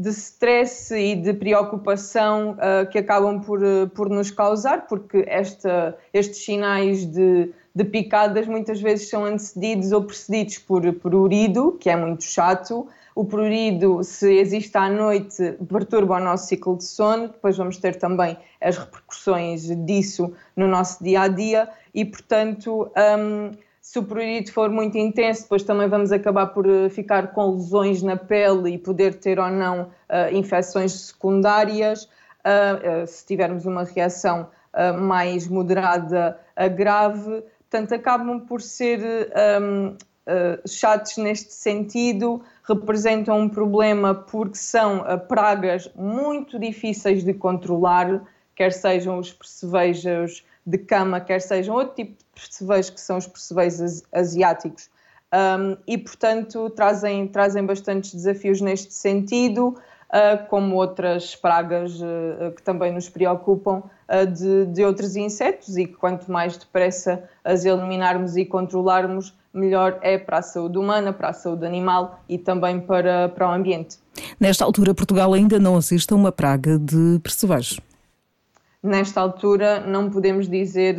de 0.00 0.08
stress 0.08 0.94
e 0.94 1.14
de 1.14 1.34
preocupação 1.34 2.52
uh, 2.52 2.88
que 2.90 2.98
acabam 2.98 3.38
por, 3.38 3.60
por 3.94 4.08
nos 4.08 4.30
causar, 4.30 4.86
porque 4.86 5.24
esta, 5.28 5.94
estes 6.10 6.42
sinais 6.42 7.04
de, 7.04 7.52
de 7.74 7.84
picadas 7.84 8.46
muitas 8.46 8.80
vezes 8.80 9.10
são 9.10 9.26
antecedidos 9.26 9.92
ou 9.92 10.02
precedidos 10.02 10.56
por, 10.56 10.90
por 10.94 11.14
urido, 11.14 11.76
que 11.78 11.90
é 11.90 11.96
muito 11.96 12.24
chato, 12.24 12.88
o 13.14 13.26
prurido, 13.26 14.02
se 14.02 14.32
existe 14.38 14.78
à 14.78 14.88
noite, 14.88 15.54
perturba 15.68 16.16
o 16.16 16.20
nosso 16.20 16.46
ciclo 16.46 16.78
de 16.78 16.84
sono. 16.84 17.28
Depois 17.28 17.54
vamos 17.58 17.76
ter 17.76 17.96
também 17.96 18.38
as 18.58 18.78
repercussões 18.78 19.64
disso 19.84 20.32
no 20.56 20.66
nosso 20.66 21.04
dia 21.04 21.22
a 21.22 21.28
dia 21.28 21.68
e, 21.92 22.06
portanto, 22.06 22.90
um, 23.18 23.50
se 23.90 23.98
o 23.98 24.04
prurido 24.04 24.52
for 24.52 24.70
muito 24.70 24.96
intenso, 24.96 25.42
depois 25.42 25.64
também 25.64 25.88
vamos 25.88 26.12
acabar 26.12 26.46
por 26.46 26.64
eh, 26.64 26.88
ficar 26.88 27.32
com 27.32 27.56
lesões 27.56 28.00
na 28.02 28.16
pele 28.16 28.74
e 28.74 28.78
poder 28.78 29.14
ter 29.14 29.40
ou 29.40 29.50
não 29.50 29.82
uh, 29.82 30.32
infecções 30.32 30.92
secundárias. 30.92 32.04
Uh, 32.04 33.02
uh, 33.02 33.06
se 33.08 33.26
tivermos 33.26 33.66
uma 33.66 33.82
reação 33.82 34.48
mais 35.00 35.48
moderada 35.48 36.38
a 36.54 36.68
grave, 36.68 37.42
portanto, 37.68 37.92
acabam 37.92 38.38
por 38.38 38.62
ser 38.62 39.00
um, 39.66 39.96
chatos 40.64 41.16
neste 41.16 41.52
sentido 41.52 42.40
representam 42.62 43.36
um 43.36 43.48
problema 43.48 44.14
porque 44.14 44.54
são 44.54 45.04
pragas 45.26 45.90
muito 45.96 46.56
difíceis 46.56 47.24
de 47.24 47.34
controlar, 47.34 48.22
quer 48.54 48.70
sejam 48.70 49.18
os 49.18 49.32
percevejos 49.32 50.44
de 50.66 50.78
cama, 50.78 51.20
quer 51.20 51.40
sejam 51.40 51.74
outro 51.74 51.94
tipo 51.94 52.12
de 52.12 52.24
percevejos 52.34 52.90
que 52.90 53.00
são 53.00 53.18
os 53.18 53.26
percevejos 53.26 54.02
asiáticos. 54.12 54.88
Um, 55.32 55.76
e, 55.86 55.96
portanto, 55.96 56.70
trazem, 56.70 57.26
trazem 57.28 57.64
bastantes 57.64 58.12
desafios 58.12 58.60
neste 58.60 58.92
sentido, 58.92 59.68
uh, 60.10 60.46
como 60.48 60.74
outras 60.76 61.36
pragas 61.36 62.00
uh, 62.00 62.50
que 62.56 62.62
também 62.62 62.92
nos 62.92 63.08
preocupam 63.08 63.82
uh, 64.08 64.26
de, 64.26 64.66
de 64.66 64.84
outros 64.84 65.14
insetos 65.14 65.76
e 65.76 65.86
que 65.86 65.94
quanto 65.94 66.30
mais 66.30 66.56
depressa 66.56 67.22
as 67.44 67.64
eliminarmos 67.64 68.36
e 68.36 68.44
controlarmos, 68.44 69.32
melhor 69.54 69.98
é 70.02 70.18
para 70.18 70.38
a 70.38 70.42
saúde 70.42 70.78
humana, 70.78 71.12
para 71.12 71.28
a 71.28 71.32
saúde 71.32 71.64
animal 71.64 72.20
e 72.28 72.36
também 72.36 72.80
para, 72.80 73.28
para 73.28 73.48
o 73.48 73.52
ambiente. 73.52 73.98
Nesta 74.38 74.64
altura, 74.64 74.94
Portugal 74.94 75.32
ainda 75.32 75.58
não 75.58 75.76
assiste 75.76 76.12
a 76.12 76.16
uma 76.16 76.32
praga 76.32 76.78
de 76.78 77.20
percevejos. 77.22 77.80
Nesta 78.82 79.20
altura, 79.20 79.80
não 79.80 80.08
podemos 80.08 80.48
dizer 80.48 80.96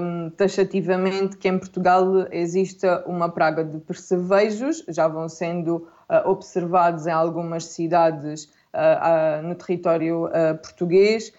um, 0.00 0.30
taxativamente 0.30 1.36
que 1.36 1.48
em 1.48 1.58
Portugal 1.58 2.04
exista 2.30 3.02
uma 3.08 3.28
praga 3.28 3.64
de 3.64 3.76
percevejos, 3.78 4.84
já 4.88 5.08
vão 5.08 5.28
sendo 5.28 5.88
uh, 6.08 6.30
observados 6.30 7.08
em 7.08 7.10
algumas 7.10 7.64
cidades 7.64 8.44
uh, 8.44 9.40
uh, 9.40 9.48
no 9.48 9.56
território 9.56 10.30
português. 10.62 11.32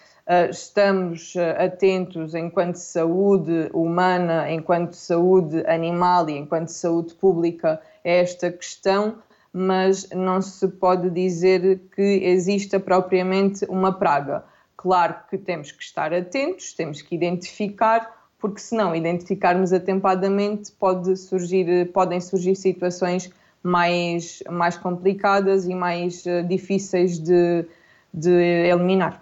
Estamos 0.51 1.33
atentos 1.57 2.35
enquanto 2.35 2.75
saúde 2.75 3.71
humana, 3.73 4.51
enquanto 4.51 4.93
saúde 4.93 5.65
animal 5.65 6.29
e 6.29 6.37
enquanto 6.37 6.67
saúde 6.67 7.15
pública 7.15 7.81
a 8.05 8.09
esta 8.09 8.51
questão, 8.51 9.15
mas 9.51 10.07
não 10.11 10.39
se 10.39 10.67
pode 10.67 11.09
dizer 11.09 11.81
que 11.95 12.21
exista 12.23 12.79
propriamente 12.79 13.65
uma 13.67 13.91
praga. 13.91 14.43
Claro 14.81 15.13
que 15.29 15.37
temos 15.37 15.73
que 15.73 15.83
estar 15.83 16.13
atentos, 16.13 16.71
temos 16.71 17.01
que 17.01 17.13
identificar, 17.13 18.15
porque 18.39 18.61
se 18.61 18.73
não 18.73 18.95
identificarmos 18.95 19.73
atempadamente 19.73 20.71
pode 20.71 21.17
surgir, 21.17 21.91
podem 21.91 22.21
surgir 22.21 22.55
situações 22.55 23.29
mais, 23.61 24.41
mais 24.49 24.77
complicadas 24.77 25.67
e 25.67 25.75
mais 25.75 26.25
uh, 26.25 26.47
difíceis 26.47 27.19
de, 27.19 27.65
de 28.13 28.31
eliminar. 28.31 29.21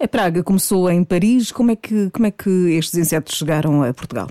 A 0.00 0.08
praga 0.08 0.42
começou 0.42 0.90
em 0.90 1.04
Paris. 1.04 1.52
Como 1.52 1.72
é 1.72 1.76
que, 1.76 2.08
como 2.08 2.24
é 2.24 2.30
que 2.30 2.48
estes 2.74 2.98
insetos 2.98 3.36
chegaram 3.36 3.82
a 3.82 3.92
Portugal? 3.92 4.28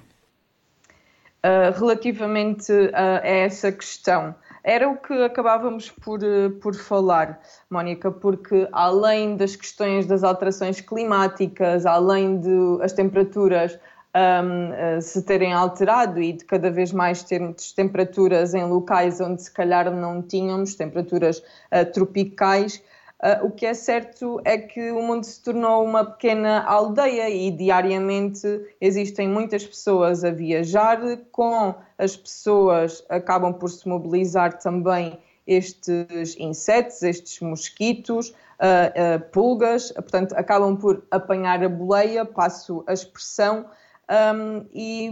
Uh, 1.46 1.70
relativamente 1.78 2.72
a 2.96 3.22
essa 3.28 3.72
questão, 3.72 4.34
era 4.64 4.90
o 4.90 4.98
que 4.98 5.14
acabávamos 5.24 5.92
por, 5.92 6.20
por 6.62 6.74
falar, 6.74 7.40
Mónica, 7.70 8.10
porque 8.10 8.68
além 8.72 9.36
das 9.36 9.56
questões 9.56 10.06
das 10.06 10.24
alterações 10.24 10.80
climáticas, 10.80 11.86
além 11.86 12.40
de 12.40 12.82
as 12.82 12.94
temperaturas 12.94 13.78
um, 14.16 15.02
se 15.02 15.24
terem 15.24 15.54
alterado 15.54 16.22
e 16.22 16.34
de 16.34 16.46
cada 16.46 16.70
vez 16.70 16.94
mais 16.94 17.24
termos 17.24 17.72
temperaturas 17.74 18.54
em 18.54 18.64
locais 18.64 19.20
onde 19.20 19.42
se 19.42 19.52
calhar 19.52 19.92
não 19.92 20.22
tínhamos, 20.22 20.76
temperaturas 20.76 21.40
uh, 21.40 21.92
tropicais, 21.92 22.82
Uh, 23.24 23.46
o 23.46 23.52
que 23.52 23.66
é 23.66 23.74
certo 23.74 24.42
é 24.44 24.58
que 24.58 24.92
o 24.92 25.02
mundo 25.02 25.24
se 25.24 25.42
tornou 25.42 25.86
uma 25.86 26.04
pequena 26.04 26.62
aldeia 26.66 27.30
e 27.30 27.50
diariamente 27.52 28.46
existem 28.82 29.30
muitas 29.30 29.66
pessoas 29.66 30.26
a 30.26 30.32
viajar. 30.32 31.00
Com 31.32 31.74
as 31.98 32.18
pessoas 32.18 33.02
acabam 33.08 33.54
por 33.54 33.70
se 33.70 33.88
mobilizar 33.88 34.60
também 34.60 35.18
estes 35.48 36.36
insetos, 36.38 37.02
estes 37.02 37.40
mosquitos, 37.40 38.30
uh, 38.30 38.34
uh, 39.16 39.32
pulgas, 39.32 39.94
portanto, 39.94 40.34
acabam 40.34 40.76
por 40.76 41.06
apanhar 41.10 41.64
a 41.64 41.70
boleia, 41.70 42.26
passo 42.26 42.84
a 42.86 42.92
expressão. 42.92 43.66
Um, 44.36 44.66
e, 44.74 45.10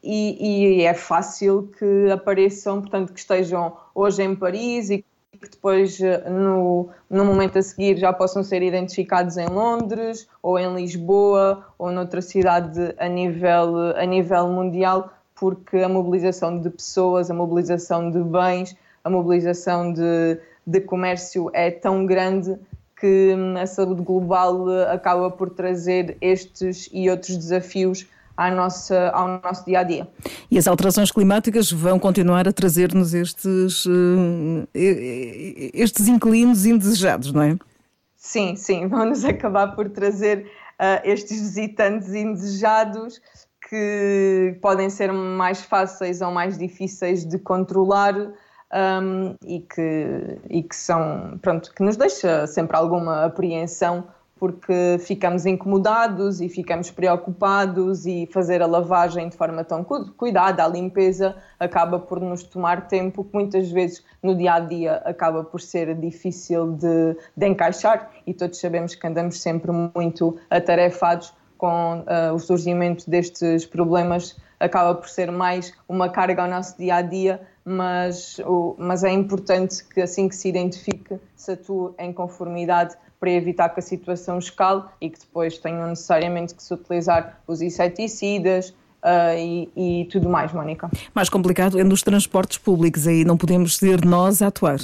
e, 0.00 0.78
e, 0.78 0.82
é 0.82 0.94
fácil 0.94 1.72
que 1.76 2.08
apareçam, 2.08 2.82
portanto, 2.82 3.12
que 3.12 3.18
estejam 3.18 3.76
hoje 3.92 4.22
em 4.22 4.36
Paris 4.36 4.90
e 4.90 5.04
que 5.38 5.48
depois, 5.48 6.00
eh, 6.00 6.28
no, 6.28 6.88
no 7.08 7.24
momento 7.24 7.58
a 7.58 7.62
seguir, 7.62 7.96
já 7.96 8.12
possam 8.12 8.42
ser 8.42 8.62
identificados 8.62 9.36
em 9.36 9.46
Londres, 9.46 10.28
ou 10.42 10.58
em 10.58 10.74
Lisboa, 10.74 11.64
ou 11.78 11.92
noutra 11.92 12.20
cidade 12.20 12.94
a 12.98 13.08
nível, 13.08 13.96
a 13.96 14.04
nível 14.04 14.48
mundial, 14.48 15.12
porque 15.34 15.78
a 15.78 15.88
mobilização 15.88 16.60
de 16.60 16.70
pessoas, 16.70 17.30
a 17.30 17.34
mobilização 17.34 18.10
de 18.10 18.18
bens, 18.20 18.76
a 19.04 19.10
mobilização 19.10 19.92
de, 19.92 20.38
de 20.66 20.80
comércio 20.80 21.50
é 21.52 21.70
tão 21.70 22.04
grande 22.04 22.58
que 22.98 23.34
hum, 23.36 23.56
a 23.56 23.66
saúde 23.66 24.02
global 24.02 24.68
eh, 24.70 24.92
acaba 24.92 25.30
por 25.30 25.50
trazer 25.50 26.16
estes 26.20 26.88
e 26.92 27.08
outros 27.08 27.36
desafios 27.36 28.08
à 28.38 28.52
nossa, 28.52 29.10
ao 29.10 29.40
nosso 29.42 29.64
dia 29.64 29.80
a 29.80 29.82
dia. 29.82 30.08
E 30.48 30.56
as 30.56 30.68
alterações 30.68 31.10
climáticas 31.10 31.72
vão 31.72 31.98
continuar 31.98 32.46
a 32.46 32.52
trazer-nos 32.52 33.12
estes, 33.12 33.84
eh, 34.72 35.70
estes 35.74 36.06
inquilinos 36.06 36.64
indesejados, 36.64 37.32
não 37.32 37.42
é? 37.42 37.58
Sim, 38.16 38.54
sim, 38.54 38.86
vão-nos 38.86 39.24
acabar 39.24 39.74
por 39.74 39.88
trazer 39.90 40.46
uh, 40.78 41.00
estes 41.02 41.40
visitantes 41.40 42.14
indesejados 42.14 43.20
que 43.68 44.56
podem 44.62 44.88
ser 44.88 45.12
mais 45.12 45.62
fáceis 45.62 46.20
ou 46.20 46.30
mais 46.30 46.56
difíceis 46.56 47.24
de 47.24 47.38
controlar 47.40 48.14
um, 48.14 49.34
e, 49.44 49.60
que, 49.60 50.38
e 50.48 50.62
que 50.62 50.76
são, 50.76 51.38
pronto, 51.42 51.72
que 51.74 51.82
nos 51.82 51.96
deixa 51.96 52.46
sempre 52.46 52.76
alguma 52.76 53.24
apreensão 53.24 54.06
porque 54.38 54.98
ficamos 55.00 55.46
incomodados 55.46 56.40
e 56.40 56.48
ficamos 56.48 56.90
preocupados 56.90 58.06
e 58.06 58.28
fazer 58.32 58.62
a 58.62 58.66
lavagem 58.66 59.28
de 59.28 59.36
forma 59.36 59.64
tão 59.64 59.84
cuidada, 59.84 60.64
a 60.64 60.68
limpeza, 60.68 61.36
acaba 61.58 61.98
por 61.98 62.20
nos 62.20 62.42
tomar 62.42 62.86
tempo 62.88 63.24
que 63.24 63.34
muitas 63.34 63.70
vezes 63.70 64.04
no 64.22 64.34
dia 64.34 64.54
a 64.54 64.60
dia 64.60 64.96
acaba 65.04 65.42
por 65.44 65.60
ser 65.60 65.94
difícil 65.94 66.72
de, 66.72 67.16
de 67.36 67.46
encaixar 67.46 68.10
e 68.26 68.32
todos 68.32 68.58
sabemos 68.58 68.94
que 68.94 69.06
andamos 69.06 69.40
sempre 69.40 69.70
muito 69.72 70.36
atarefados 70.48 71.32
com 71.58 72.00
uh, 72.00 72.32
o 72.32 72.38
surgimento 72.38 73.10
destes 73.10 73.66
problemas. 73.66 74.36
Acaba 74.60 74.94
por 74.94 75.08
ser 75.08 75.30
mais 75.30 75.72
uma 75.88 76.08
carga 76.08 76.42
ao 76.42 76.48
nosso 76.48 76.76
dia 76.78 76.96
a 76.96 77.02
dia, 77.02 77.40
mas, 77.64 78.38
o, 78.40 78.74
mas 78.78 79.04
é 79.04 79.10
importante 79.10 79.84
que 79.84 80.00
assim 80.00 80.28
que 80.28 80.34
se 80.34 80.48
identifique, 80.48 81.18
se 81.36 81.52
atue 81.52 81.92
em 81.98 82.12
conformidade 82.12 82.96
para 83.18 83.30
evitar 83.30 83.68
que 83.70 83.80
a 83.80 83.82
situação 83.82 84.38
escale 84.38 84.82
e 85.00 85.10
que 85.10 85.18
depois 85.18 85.58
tenham 85.58 85.88
necessariamente 85.88 86.54
que 86.54 86.62
se 86.62 86.72
utilizar 86.72 87.40
os 87.46 87.62
inseticidas, 87.62 88.74
Uh, 89.00 89.38
e, 89.38 90.00
e, 90.00 90.04
tudo 90.06 90.28
mais, 90.28 90.52
Mónica. 90.52 90.90
Mais 91.14 91.28
complicado 91.28 91.78
é 91.78 91.84
nos 91.84 92.02
transportes 92.02 92.58
públicos, 92.58 93.06
aí 93.06 93.24
não 93.24 93.36
podemos 93.36 93.76
ser 93.76 94.04
nós 94.04 94.42
a 94.42 94.48
atuar. 94.48 94.80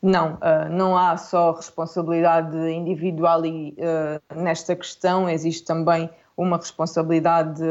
Não, 0.00 0.34
uh, 0.34 0.70
não 0.70 0.96
há 0.96 1.14
só 1.18 1.52
responsabilidade 1.52 2.56
individual 2.70 3.44
e, 3.44 3.76
uh, 3.78 4.42
nesta 4.42 4.74
questão, 4.74 5.28
existe 5.28 5.66
também 5.66 6.08
uma 6.34 6.56
responsabilidade 6.56 7.62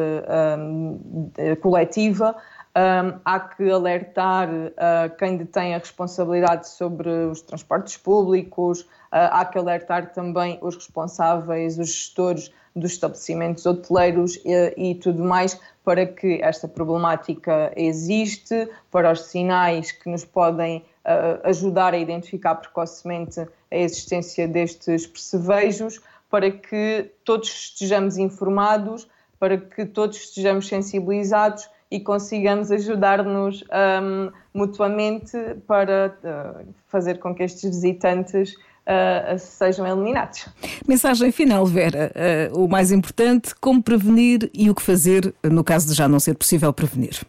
coletiva. 1.61 2.35
Um, 2.75 3.19
há 3.23 3.39
que 3.39 3.69
alertar 3.69 4.49
uh, 4.49 5.15
quem 5.19 5.37
detém 5.37 5.75
a 5.75 5.77
responsabilidade 5.77 6.67
sobre 6.67 7.07
os 7.07 7.39
transportes 7.41 7.97
públicos, 7.97 8.87
há 9.13 9.45
que 9.45 9.57
alertar 9.57 10.11
também 10.11 10.57
os 10.61 10.75
responsáveis, 10.75 11.77
os 11.77 11.89
gestores 11.89 12.51
dos 12.75 12.93
estabelecimentos 12.93 13.65
hoteleiros 13.65 14.39
e, 14.43 14.73
e, 14.75 14.95
tudo 14.95 15.23
mais, 15.23 15.59
para 15.83 16.05
que 16.05 16.41
esta 16.41 16.67
problemática 16.67 17.71
existe, 17.75 18.67
para 18.89 19.11
os 19.11 19.25
sinais 19.25 19.91
que 19.91 20.09
nos 20.09 20.25
podem 20.25 20.79
uh, 21.05 21.47
ajudar 21.47 21.93
a 21.93 21.97
identificar 21.97 22.55
precocemente 22.55 23.41
a 23.41 23.47
existência 23.75 24.47
destes 24.47 25.05
percevejos 25.05 26.01
para 26.29 26.49
que 26.49 27.11
todos 27.23 27.47
estejamos 27.49 28.17
informados, 28.17 29.07
para 29.39 29.57
que 29.57 29.85
todos 29.85 30.17
estejamos 30.17 30.67
sensibilizados 30.67 31.69
e 31.91 31.99
consigamos 31.99 32.71
ajudar-nos 32.71 33.61
um, 33.61 34.31
mutuamente 34.51 35.37
para 35.67 36.17
uh, 36.23 36.73
fazer 36.87 37.19
com 37.19 37.35
que 37.35 37.43
estes 37.43 37.69
visitantes 37.69 38.55
uh, 38.87 39.39
sejam 39.39 39.87
eliminados. 39.87 40.47
Mensagem 40.87 41.31
final, 41.31 41.65
Vera. 41.65 42.11
Uh, 42.53 42.65
o 42.65 42.67
mais 42.69 42.91
importante, 42.91 43.55
como 43.55 43.81
prevenir 43.81 44.49
e 44.53 44.69
o 44.69 44.75
que 44.75 44.81
fazer 44.81 45.33
no 45.43 45.63
caso 45.63 45.87
de 45.87 45.93
já 45.93 46.07
não 46.07 46.19
ser 46.19 46.35
possível 46.35 46.71
prevenir? 46.73 47.21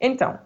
Então, 0.00 0.38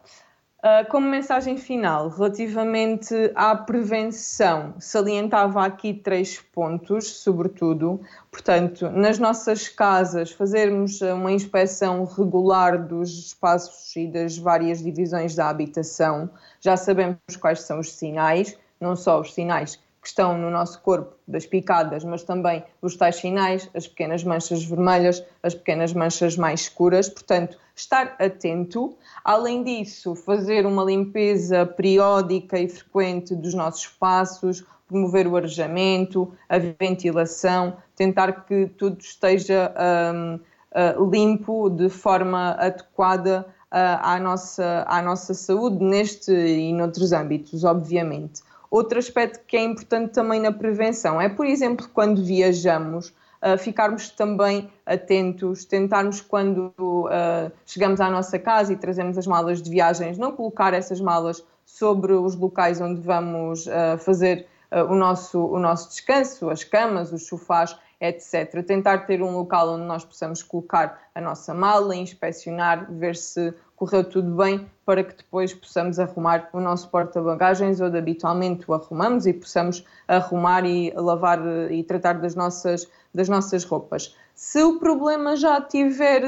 Uh, 0.65 0.89
como 0.89 1.09
mensagem 1.09 1.59
final, 1.59 2.09
relativamente 2.09 3.13
à 3.35 3.57
prevenção, 3.57 4.75
salientava 4.79 5.67
aqui 5.67 5.93
três 5.93 6.39
pontos, 6.39 7.17
sobretudo. 7.17 8.01
Portanto, 8.31 8.89
nas 8.89 9.19
nossas 9.19 9.69
casas, 9.69 10.31
fazermos 10.31 11.01
uma 11.01 11.33
inspeção 11.33 12.05
regular 12.05 12.81
dos 12.81 13.11
espaços 13.11 13.97
e 13.97 14.07
das 14.07 14.39
várias 14.39 14.81
divisões 14.81 15.35
da 15.35 15.49
habitação. 15.49 16.31
Já 16.61 16.77
sabemos 16.77 17.19
quais 17.41 17.63
são 17.63 17.81
os 17.81 17.91
sinais, 17.91 18.57
não 18.81 18.95
só 18.95 19.21
os 19.21 19.35
sinais 19.35 19.81
que 20.03 20.09
estão 20.09 20.37
no 20.37 20.51
nosso 20.51 20.81
corpo 20.81 21.15
das 21.29 21.47
picadas, 21.47 22.03
mas 22.03 22.25
também 22.25 22.65
os 22.83 22.97
tais 22.97 23.17
sinais, 23.17 23.71
as 23.73 23.87
pequenas 23.87 24.25
manchas 24.25 24.65
vermelhas, 24.65 25.25
as 25.41 25.55
pequenas 25.55 25.93
manchas 25.93 26.37
mais 26.37 26.63
escuras. 26.63 27.09
Portanto, 27.09 27.57
estar 27.77 28.17
atento. 28.19 28.97
Além 29.25 29.63
disso, 29.63 30.17
fazer 30.17 30.67
uma 30.67 30.83
limpeza 30.83 31.65
periódica 31.65 32.59
e 32.59 32.69
frequente 32.69 33.37
dos 33.37 33.55
nossos 33.55 33.83
espaços, 33.83 34.65
promover 34.89 35.29
o 35.29 35.37
arejamento, 35.37 36.33
a 36.49 36.59
ventilação, 36.59 37.77
tentar 37.95 38.45
que 38.45 38.67
tudo 38.77 39.01
esteja 39.01 39.73
um, 40.13 40.35
uh, 40.35 41.11
limpo 41.11 41.71
de 41.71 41.89
forma 41.89 42.57
adequada 42.59 43.47
uh, 43.71 44.03
à, 44.03 44.19
nossa, 44.19 44.85
à 44.89 45.01
nossa 45.01 45.33
saúde, 45.33 45.83
neste 45.83 46.33
e 46.33 46.73
noutros 46.73 47.13
âmbitos, 47.13 47.63
obviamente. 47.63 48.43
Outro 48.73 48.99
aspecto 48.99 49.45
que 49.47 49.55
é 49.55 49.63
importante 49.63 50.15
também 50.15 50.41
na 50.41 50.51
prevenção 50.51 51.21
é, 51.21 51.29
por 51.29 51.45
exemplo, 51.45 51.87
quando 51.93 52.25
viajamos, 52.25 53.09
uh, 53.43 53.59
ficarmos 53.59 54.09
também 54.09 54.71
atentos, 54.87 55.67
tentarmos 55.67 56.23
quando 56.23 56.73
uh, 56.79 57.53
chegamos 57.67 58.01
à 58.01 58.09
nossa 58.09 58.39
casa 58.39 58.73
e 58.73 58.77
trazemos 58.77 59.19
as 59.19 59.27
malas 59.27 59.61
de 59.61 59.69
viagens, 59.69 60.17
não 60.17 60.33
colocar 60.33 60.73
essas 60.73 61.03
malas 61.03 61.45
sobre 61.67 62.15
os 62.15 62.35
locais 62.35 62.81
onde 62.81 62.99
vamos 63.03 63.67
uh, 63.67 63.99
fazer 63.99 64.47
o, 64.89 64.95
nosso, 64.95 65.39
o 65.39 65.59
nosso 65.59 65.91
descanso, 65.91 66.49
as 66.49 66.65
camas, 66.65 67.13
os 67.13 67.27
sofás, 67.27 67.77
etc. 68.01 68.65
Tentar 68.67 69.01
ter 69.01 69.23
um 69.23 69.37
local 69.37 69.75
onde 69.75 69.85
nós 69.85 70.03
possamos 70.03 70.43
colocar 70.43 70.99
a 71.15 71.21
nossa 71.21 71.53
mala, 71.53 71.95
inspecionar, 71.95 72.91
ver 72.91 73.17
se 73.17 73.53
correu 73.83 74.05
tudo 74.05 74.37
bem, 74.37 74.65
para 74.87 75.03
que 75.03 75.17
depois 75.17 75.53
possamos 75.53 75.99
arrumar 75.99 76.49
o 76.53 76.61
nosso 76.61 76.89
porta-bagagens, 76.89 77.81
onde 77.81 77.99
habitualmente 77.99 78.63
o 78.69 78.75
arrumamos 78.75 79.27
e 79.27 79.33
possamos 79.33 79.85
arrumar 80.07 80.65
e 80.65 80.93
lavar 80.95 81.41
e 81.69 81.83
tratar 81.83 82.21
das 82.21 82.37
nossas, 82.37 82.89
das 83.13 83.29
nossas 83.29 83.65
roupas. 83.65 84.17
Se 84.37 84.63
o 84.63 84.79
problema 84.79 85.35
já 85.35 85.59
estiver 85.59 86.23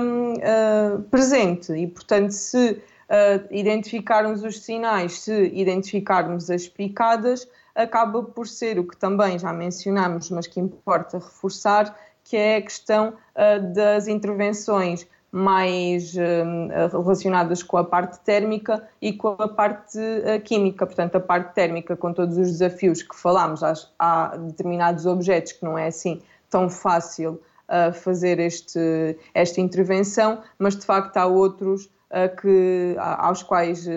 um, 0.00 0.32
uh, 0.32 1.02
presente 1.10 1.74
e, 1.74 1.86
portanto, 1.86 2.30
se 2.30 2.70
uh, 2.70 3.46
identificarmos 3.50 4.42
os 4.42 4.62
sinais, 4.62 5.20
se 5.20 5.50
identificarmos 5.52 6.48
as 6.48 6.66
picadas, 6.66 7.46
acaba 7.74 8.22
por 8.22 8.48
ser 8.48 8.78
o 8.78 8.88
que 8.88 8.96
também 8.96 9.38
já 9.38 9.52
mencionamos, 9.52 10.30
mas 10.30 10.46
que 10.46 10.58
importa 10.58 11.18
reforçar, 11.18 11.94
que 12.24 12.34
é 12.34 12.56
a 12.56 12.62
questão 12.62 13.10
uh, 13.10 13.74
das 13.74 14.08
intervenções 14.08 15.06
mais 15.34 16.14
uh, 16.14 17.02
relacionadas 17.02 17.60
com 17.60 17.76
a 17.76 17.82
parte 17.82 18.20
térmica 18.20 18.88
e 19.02 19.12
com 19.12 19.34
a 19.36 19.48
parte 19.48 19.98
uh, 19.98 20.40
química. 20.44 20.86
Portanto, 20.86 21.16
a 21.16 21.20
parte 21.20 21.52
térmica, 21.54 21.96
com 21.96 22.12
todos 22.12 22.38
os 22.38 22.52
desafios 22.52 23.02
que 23.02 23.16
falámos, 23.16 23.60
há, 23.98 24.36
determinados 24.36 25.06
objetos 25.06 25.50
que 25.50 25.64
não 25.64 25.76
é 25.76 25.88
assim 25.88 26.22
tão 26.48 26.70
fácil 26.70 27.42
uh, 27.68 27.92
fazer 27.92 28.38
este, 28.38 29.18
esta 29.34 29.60
intervenção, 29.60 30.38
mas 30.56 30.76
de 30.76 30.86
facto 30.86 31.16
há 31.16 31.26
outros 31.26 31.92
que, 32.40 32.94
aos 32.96 33.42
quais 33.42 33.88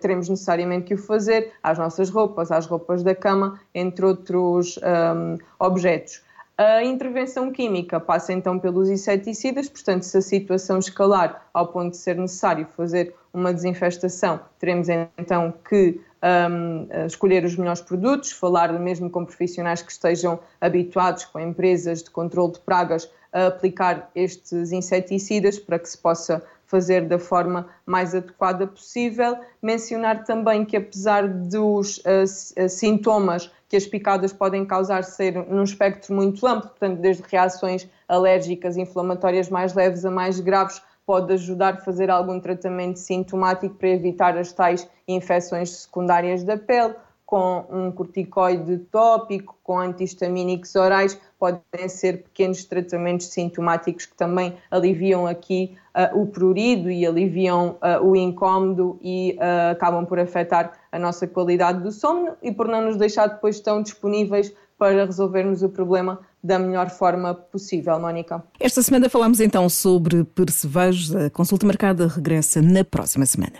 teremos 0.00 0.26
necessariamente 0.26 0.86
que 0.86 0.94
o 0.94 0.96
fazer, 0.96 1.52
às 1.62 1.76
nossas 1.76 2.08
roupas, 2.08 2.50
às 2.50 2.64
roupas 2.64 3.02
da 3.02 3.14
cama, 3.14 3.60
entre 3.74 4.06
outros 4.06 4.78
um, 4.78 5.36
objetos. 5.58 6.22
A 6.56 6.84
intervenção 6.84 7.50
química 7.50 7.98
passa 7.98 8.32
então 8.32 8.58
pelos 8.58 8.90
inseticidas, 8.90 9.68
portanto, 9.68 10.02
se 10.02 10.18
a 10.18 10.22
situação 10.22 10.78
escalar 10.78 11.46
ao 11.52 11.68
ponto 11.68 11.92
de 11.92 11.96
ser 11.96 12.16
necessário 12.16 12.66
fazer 12.76 13.14
uma 13.32 13.54
desinfestação, 13.54 14.38
teremos 14.58 14.88
então 15.16 15.54
que 15.68 15.98
um, 16.22 16.86
escolher 17.06 17.44
os 17.44 17.56
melhores 17.56 17.80
produtos, 17.80 18.32
falar 18.32 18.72
mesmo 18.78 19.10
com 19.10 19.24
profissionais 19.24 19.82
que 19.82 19.90
estejam 19.90 20.38
habituados 20.60 21.24
com 21.24 21.40
empresas 21.40 22.02
de 22.02 22.10
controle 22.10 22.52
de 22.52 22.60
pragas 22.60 23.10
a 23.32 23.46
aplicar 23.46 24.10
estes 24.14 24.72
inseticidas 24.72 25.58
para 25.58 25.78
que 25.78 25.88
se 25.88 25.96
possa 25.96 26.42
fazer 26.72 27.06
da 27.06 27.18
forma 27.18 27.68
mais 27.84 28.14
adequada 28.14 28.66
possível. 28.66 29.36
Mencionar 29.62 30.24
também 30.24 30.64
que, 30.64 30.74
apesar 30.74 31.28
dos 31.28 31.98
uh, 31.98 32.66
sintomas 32.66 33.52
que 33.68 33.76
as 33.76 33.86
picadas 33.86 34.32
podem 34.32 34.64
causar 34.64 35.04
ser 35.04 35.34
num 35.34 35.62
espectro 35.62 36.14
muito 36.14 36.46
amplo, 36.46 36.70
portanto, 36.70 36.98
desde 36.98 37.22
reações 37.30 37.86
alérgicas, 38.08 38.78
inflamatórias 38.78 39.50
mais 39.50 39.74
leves 39.74 40.06
a 40.06 40.10
mais 40.10 40.40
graves, 40.40 40.80
pode 41.04 41.30
ajudar 41.34 41.74
a 41.74 41.80
fazer 41.80 42.10
algum 42.10 42.40
tratamento 42.40 42.98
sintomático 42.98 43.74
para 43.74 43.90
evitar 43.90 44.38
as 44.38 44.50
tais 44.50 44.88
infecções 45.06 45.70
secundárias 45.70 46.42
da 46.42 46.56
pele, 46.56 46.94
com 47.32 47.64
um 47.70 47.90
corticoide 47.90 48.76
tópico, 48.90 49.56
com 49.62 49.78
antihistamínicos 49.78 50.76
orais, 50.76 51.18
podem 51.38 51.88
ser 51.88 52.24
pequenos 52.24 52.62
tratamentos 52.66 53.28
sintomáticos 53.28 54.04
que 54.04 54.14
também 54.14 54.58
aliviam 54.70 55.26
aqui 55.26 55.74
uh, 55.96 56.20
o 56.20 56.26
prurido 56.26 56.90
e 56.90 57.06
aliviam 57.06 57.78
uh, 57.80 58.06
o 58.06 58.14
incómodo 58.14 58.98
e 59.00 59.38
uh, 59.38 59.70
acabam 59.70 60.04
por 60.04 60.18
afetar 60.18 60.74
a 60.92 60.98
nossa 60.98 61.26
qualidade 61.26 61.82
do 61.82 61.90
sono 61.90 62.32
e 62.42 62.52
por 62.52 62.68
não 62.68 62.82
nos 62.82 62.98
deixar 62.98 63.28
depois 63.28 63.58
tão 63.60 63.82
disponíveis 63.82 64.52
para 64.76 65.06
resolvermos 65.06 65.62
o 65.62 65.70
problema 65.70 66.20
da 66.44 66.58
melhor 66.58 66.90
forma 66.90 67.32
possível, 67.32 67.98
Mónica. 67.98 68.44
Esta 68.60 68.82
semana 68.82 69.08
falamos 69.08 69.40
então 69.40 69.70
sobre 69.70 70.22
percevejos. 70.22 71.16
A 71.16 71.30
consulta 71.30 71.64
marcada 71.64 72.08
regressa 72.08 72.60
na 72.60 72.84
próxima 72.84 73.24
semana. 73.24 73.54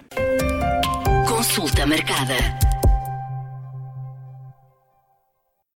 Consulta 1.27 1.87
marcada. 1.87 2.72